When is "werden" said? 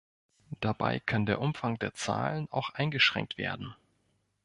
3.37-3.75